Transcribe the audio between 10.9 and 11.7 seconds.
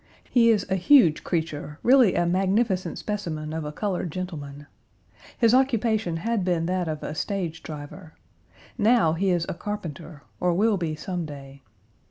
some day.